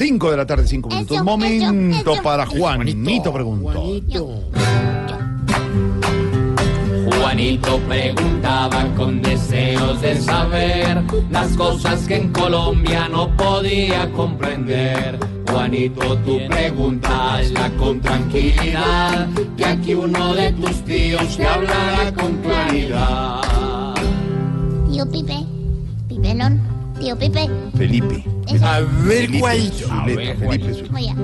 5 0.00 0.30
de 0.30 0.36
la 0.38 0.46
tarde, 0.46 0.66
5 0.66 0.88
minutos. 0.88 1.14
Eso, 1.14 1.24
Momento 1.24 2.12
eso, 2.14 2.22
para. 2.22 2.46
Juanito 2.46 3.30
preguntó. 3.34 3.84
Juanito 7.10 7.78
preguntaba 7.86 8.86
con 8.96 9.20
deseos 9.20 10.00
de 10.00 10.18
saber 10.18 11.02
las 11.30 11.48
cosas 11.54 12.06
que 12.06 12.16
en 12.16 12.32
Colombia 12.32 13.10
no 13.10 13.36
podía 13.36 14.10
comprender. 14.12 15.18
Juanito, 15.50 16.16
tu 16.20 16.48
pregunta 16.48 17.34
hazla 17.34 17.68
con 17.72 18.00
tranquilidad, 18.00 19.28
que 19.58 19.64
aquí 19.66 19.92
uno 19.92 20.32
de 20.32 20.50
tus 20.52 20.82
tíos 20.86 21.36
te 21.36 21.46
hablará 21.46 22.10
con 22.14 22.38
claridad. 22.38 23.42
Tío 24.90 25.10
Pipe, 25.10 25.44
Pipelón, 26.08 26.69
tío 27.00 27.18
Pipe. 27.18 27.50
Felipe. 27.76 28.24
A 28.62 28.80
ver, 28.80 29.30
Juanito. 29.38 29.88
Juanito. 29.88 29.92
A 29.92 30.04
ver, 30.04 30.36
Felipe. 30.36 30.88
Voy 30.90 31.08
a 31.08 31.14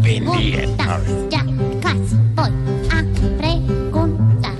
preguntar. 0.00 0.88
A 0.88 0.98
ver. 0.98 1.28
Ya 1.30 1.44
casi 1.82 2.16
voy 2.34 2.50
a 2.90 3.04
preguntar. 3.36 4.54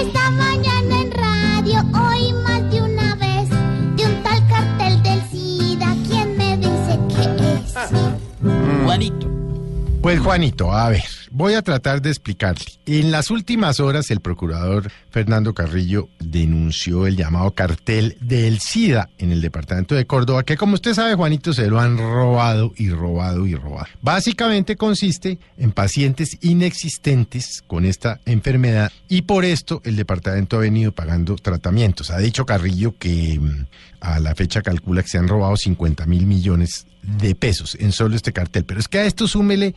Esta 0.00 0.30
mañana 0.32 1.00
en 1.02 1.10
radio 1.12 1.84
oí 2.08 2.32
más 2.32 2.70
de 2.70 2.82
una 2.82 3.14
vez 3.14 3.48
de 3.96 4.06
un 4.06 4.22
tal 4.22 4.46
cartel 4.48 5.02
del 5.02 5.22
SIDA. 5.30 5.94
¿Quién 6.08 6.36
me 6.36 6.56
dice 6.56 6.98
qué 7.08 7.24
es? 7.54 8.84
Juanito. 8.84 9.28
Pues 10.02 10.18
Juanito, 10.18 10.72
a 10.72 10.88
ver, 10.88 11.04
voy 11.30 11.54
a 11.54 11.62
tratar 11.62 12.02
de 12.02 12.10
explicarle. 12.10 12.64
En 12.86 13.10
las 13.10 13.30
últimas 13.30 13.80
horas 13.80 14.10
el 14.10 14.20
procurador 14.20 14.90
Fernando 15.10 15.54
Carrillo 15.54 16.08
denunció 16.18 17.06
el 17.06 17.16
llamado 17.16 17.52
cartel 17.52 18.16
del 18.20 18.60
SIDA 18.60 19.08
en 19.18 19.32
el 19.32 19.40
departamento 19.40 19.94
de 19.94 20.06
Córdoba, 20.06 20.44
que 20.44 20.56
como 20.56 20.74
usted 20.74 20.94
sabe, 20.94 21.14
Juanito, 21.14 21.52
se 21.52 21.68
lo 21.68 21.80
han 21.80 21.98
robado 21.98 22.72
y 22.76 22.90
robado 22.90 23.46
y 23.46 23.54
robado. 23.54 23.86
Básicamente 24.02 24.76
consiste 24.76 25.38
en 25.56 25.72
pacientes 25.72 26.38
inexistentes 26.40 27.62
con 27.66 27.84
esta 27.84 28.20
enfermedad 28.24 28.90
y 29.08 29.22
por 29.22 29.44
esto 29.44 29.80
el 29.84 29.96
departamento 29.96 30.56
ha 30.56 30.60
venido 30.60 30.92
pagando 30.92 31.36
tratamientos. 31.36 32.10
Ha 32.10 32.18
dicho 32.18 32.46
Carrillo 32.46 32.94
que 32.98 33.38
mm, 33.40 33.66
a 34.00 34.20
la 34.20 34.34
fecha 34.34 34.62
calcula 34.62 35.02
que 35.02 35.08
se 35.08 35.18
han 35.18 35.28
robado 35.28 35.56
50 35.56 36.06
mil 36.06 36.26
millones 36.26 36.86
de 37.02 37.34
pesos 37.34 37.76
en 37.80 37.92
solo 37.92 38.16
este 38.16 38.32
cartel. 38.32 38.64
Pero 38.64 38.80
es 38.80 38.88
que 38.88 38.98
a 38.98 39.04
esto 39.04 39.26
súmele 39.26 39.74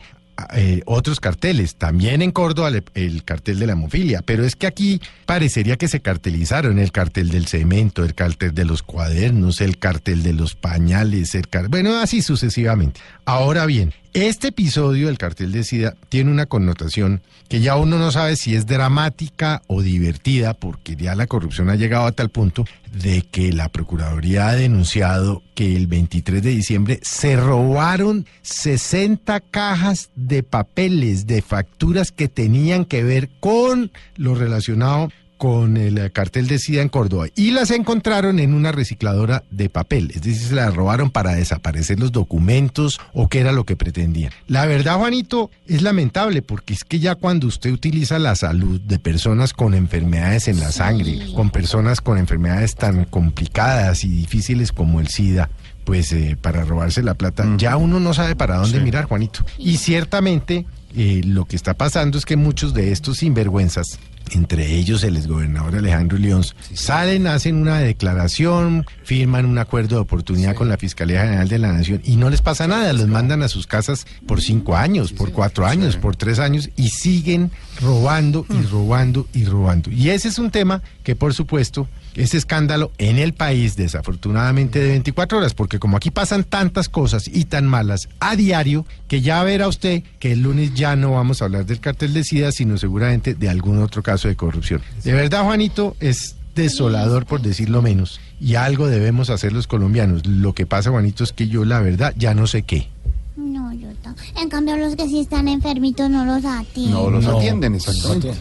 eh, 0.54 0.82
otros 0.86 1.20
carteles, 1.20 1.76
también 1.76 2.22
en 2.22 2.30
Córdoba 2.32 2.70
el 2.94 3.24
cartel 3.24 3.58
de 3.58 3.66
la 3.66 3.72
hemofilia, 3.72 4.22
pero 4.22 4.44
es 4.44 4.56
que 4.56 4.66
aquí 4.66 5.00
parecería 5.26 5.76
que 5.76 5.88
se 5.88 6.00
cartelizaron. 6.00 6.78
El 6.78 6.92
cartel 6.92 7.30
del 7.30 7.46
cemento, 7.46 8.04
el 8.04 8.14
cartel 8.14 8.54
de 8.54 8.64
los 8.64 8.82
cuadernos, 8.82 9.60
el 9.60 9.78
cartel 9.78 10.22
de 10.22 10.32
los 10.32 10.54
pañales, 10.54 11.34
el 11.34 11.48
car- 11.48 11.68
bueno, 11.68 11.96
así 11.98 12.22
sucesivamente. 12.22 13.00
Ahora 13.24 13.66
bien, 13.66 13.92
este 14.14 14.48
episodio 14.48 15.08
del 15.08 15.18
cartel 15.18 15.50
de 15.50 15.64
SIDA 15.64 15.96
tiene 16.08 16.30
una 16.30 16.46
connotación 16.46 17.20
que 17.48 17.60
ya 17.60 17.74
uno 17.74 17.98
no 17.98 18.12
sabe 18.12 18.36
si 18.36 18.54
es 18.54 18.64
dramática 18.64 19.62
o 19.66 19.82
divertida, 19.82 20.54
porque 20.54 20.94
ya 20.94 21.16
la 21.16 21.26
corrupción 21.26 21.68
ha 21.68 21.74
llegado 21.74 22.06
a 22.06 22.12
tal 22.12 22.30
punto 22.30 22.64
de 22.92 23.22
que 23.22 23.52
la 23.52 23.68
Procuraduría 23.68 24.48
ha 24.48 24.54
denunciado 24.54 25.42
que 25.56 25.74
el 25.74 25.88
23 25.88 26.42
de 26.44 26.50
diciembre 26.50 27.00
se 27.02 27.36
robaron 27.36 28.24
60 28.42 29.40
cajas 29.40 30.10
de 30.14 30.44
papeles, 30.44 31.26
de 31.26 31.42
facturas 31.42 32.12
que 32.12 32.28
tenían 32.28 32.84
que 32.84 33.02
ver 33.02 33.30
con 33.40 33.90
lo 34.16 34.36
relacionado 34.36 35.10
con 35.38 35.76
el 35.76 36.10
cartel 36.12 36.46
de 36.46 36.58
SIDA 36.58 36.82
en 36.82 36.88
Córdoba 36.88 37.26
y 37.34 37.50
las 37.50 37.70
encontraron 37.70 38.38
en 38.38 38.54
una 38.54 38.72
recicladora 38.72 39.42
de 39.50 39.68
papel, 39.68 40.12
es 40.14 40.22
decir, 40.22 40.48
se 40.48 40.54
las 40.54 40.74
robaron 40.74 41.10
para 41.10 41.34
desaparecer 41.34 41.98
los 41.98 42.12
documentos 42.12 43.00
o 43.12 43.28
qué 43.28 43.40
era 43.40 43.52
lo 43.52 43.64
que 43.64 43.76
pretendían. 43.76 44.32
La 44.46 44.66
verdad, 44.66 44.96
Juanito, 44.96 45.50
es 45.66 45.82
lamentable 45.82 46.42
porque 46.42 46.74
es 46.74 46.84
que 46.84 46.98
ya 46.98 47.14
cuando 47.14 47.46
usted 47.46 47.72
utiliza 47.72 48.18
la 48.18 48.36
salud 48.36 48.80
de 48.80 48.98
personas 48.98 49.52
con 49.52 49.74
enfermedades 49.74 50.48
en 50.48 50.60
la 50.60 50.72
sangre, 50.72 51.18
con 51.34 51.50
personas 51.50 52.00
con 52.00 52.18
enfermedades 52.18 52.74
tan 52.74 53.04
complicadas 53.04 54.04
y 54.04 54.08
difíciles 54.08 54.72
como 54.72 55.00
el 55.00 55.08
SIDA, 55.08 55.50
pues 55.84 56.12
eh, 56.12 56.36
para 56.40 56.64
robarse 56.64 57.02
la 57.02 57.14
plata, 57.14 57.46
ya 57.58 57.76
uno 57.76 58.00
no 58.00 58.14
sabe 58.14 58.36
para 58.36 58.56
dónde 58.56 58.80
mirar, 58.80 59.04
Juanito. 59.04 59.44
Y 59.58 59.76
ciertamente 59.76 60.66
eh, 60.96 61.22
lo 61.24 61.44
que 61.44 61.56
está 61.56 61.74
pasando 61.74 62.18
es 62.18 62.24
que 62.24 62.36
muchos 62.36 62.72
de 62.72 62.92
estos 62.92 63.18
sinvergüenzas, 63.18 63.98
entre 64.30 64.76
ellos 64.76 65.02
el 65.02 65.16
exgobernador 65.16 65.76
Alejandro 65.76 66.18
León, 66.18 66.44
salen, 66.72 67.26
hacen 67.26 67.56
una 67.56 67.78
declaración, 67.78 68.86
firman 69.02 69.44
un 69.44 69.58
acuerdo 69.58 69.96
de 69.96 70.02
oportunidad 70.02 70.54
con 70.54 70.68
la 70.68 70.76
Fiscalía 70.76 71.22
General 71.22 71.48
de 71.48 71.58
la 71.58 71.72
Nación 71.72 72.00
y 72.04 72.16
no 72.16 72.30
les 72.30 72.42
pasa 72.42 72.68
nada, 72.68 72.92
los 72.92 73.08
mandan 73.08 73.42
a 73.42 73.48
sus 73.48 73.66
casas 73.66 74.06
por 74.26 74.40
cinco 74.40 74.76
años, 74.76 75.12
por 75.12 75.32
cuatro 75.32 75.66
años, 75.66 75.96
por 75.96 76.14
tres 76.14 76.38
años 76.38 76.70
y 76.76 76.90
siguen 76.90 77.50
robando 77.80 78.46
y 78.48 78.62
robando 78.66 79.26
y 79.34 79.44
robando. 79.44 79.90
Y 79.90 80.10
ese 80.10 80.28
es 80.28 80.38
un 80.38 80.50
tema 80.50 80.82
que 81.02 81.16
por 81.16 81.34
supuesto 81.34 81.88
es 82.14 82.34
escándalo 82.34 82.92
en 82.98 83.18
el 83.18 83.34
país 83.34 83.76
desafortunadamente 83.76 84.78
de 84.78 84.88
24 84.88 85.38
horas, 85.38 85.54
porque 85.54 85.78
como 85.78 85.96
aquí 85.96 86.10
pasan 86.10 86.44
tantas 86.44 86.88
cosas 86.88 87.28
y 87.28 87.44
tan 87.44 87.66
malas 87.66 88.08
a 88.20 88.36
diario, 88.36 88.86
que 89.08 89.20
ya 89.20 89.42
verá 89.42 89.68
usted 89.68 90.02
que 90.18 90.32
el 90.32 90.42
lunes 90.42 90.74
ya 90.74 90.96
no 90.96 91.12
vamos 91.12 91.42
a 91.42 91.46
hablar 91.46 91.66
del 91.66 91.80
cartel 91.80 92.12
de 92.12 92.24
SIDA, 92.24 92.52
sino 92.52 92.78
seguramente 92.78 93.34
de 93.34 93.48
algún 93.48 93.82
otro 93.82 94.02
caso 94.02 94.28
de 94.28 94.36
corrupción. 94.36 94.82
De 95.02 95.12
verdad, 95.12 95.44
Juanito, 95.44 95.96
es 96.00 96.36
desolador 96.54 97.26
por 97.26 97.40
decirlo 97.42 97.82
menos, 97.82 98.20
y 98.40 98.54
algo 98.54 98.86
debemos 98.86 99.30
hacer 99.30 99.52
los 99.52 99.66
colombianos. 99.66 100.26
Lo 100.26 100.52
que 100.52 100.66
pasa, 100.66 100.90
Juanito, 100.90 101.24
es 101.24 101.32
que 101.32 101.48
yo 101.48 101.64
la 101.64 101.80
verdad 101.80 102.14
ya 102.16 102.34
no 102.34 102.46
sé 102.46 102.62
qué. 102.62 102.88
No, 103.36 103.72
yo 103.72 103.88
no. 104.04 104.14
En 104.40 104.48
cambio, 104.48 104.76
los 104.76 104.94
que 104.96 105.08
sí 105.08 105.20
están 105.20 105.48
enfermitos 105.48 106.08
no 106.08 106.24
los 106.24 106.44
atienden. 106.44 106.94
No 106.94 107.10
los 107.10 107.26
atienden, 107.26 107.74
exactamente. 107.74 108.32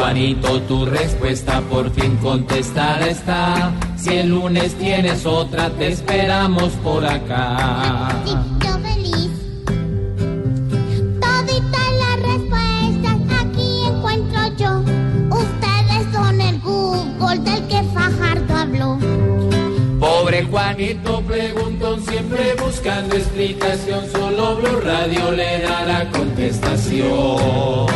Juanito, 0.00 0.62
tu 0.62 0.86
respuesta 0.86 1.60
por 1.68 1.90
fin 1.90 2.16
contestada 2.16 3.06
está. 3.06 3.70
Si 3.96 4.08
el 4.16 4.30
lunes 4.30 4.74
tienes 4.76 5.26
otra, 5.26 5.68
te 5.68 5.88
esperamos 5.88 6.72
por 6.82 7.04
acá. 7.04 8.08
Sí, 8.24 8.32
yo 8.64 8.78
feliz. 8.78 9.30
Toditas 11.20 11.90
las 12.02 12.16
respuestas 12.30 13.18
aquí 13.42 13.84
encuentro 13.84 14.40
yo. 14.56 14.80
Ustedes 15.36 16.14
son 16.14 16.40
el 16.40 16.58
Google 16.60 17.38
del 17.40 17.66
que 17.68 17.82
Fajardo 17.92 18.56
habló. 18.56 18.98
Pobre 20.00 20.44
Juanito 20.44 21.20
preguntón, 21.28 22.02
siempre 22.06 22.54
buscando 22.64 23.16
explicación, 23.16 24.06
solo 24.10 24.56
Blue 24.56 24.80
Radio 24.80 25.30
le 25.32 25.60
dará 25.60 26.10
contestación. 26.10 27.90